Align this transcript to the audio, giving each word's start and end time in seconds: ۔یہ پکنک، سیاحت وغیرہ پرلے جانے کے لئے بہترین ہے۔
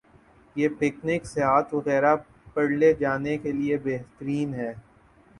۔یہ 0.55 0.69
پکنک، 0.79 1.25
سیاحت 1.33 1.73
وغیرہ 1.73 2.15
پرلے 2.53 2.93
جانے 2.93 3.37
کے 3.37 3.51
لئے 3.51 3.77
بہترین 3.83 4.53
ہے۔ 4.53 4.73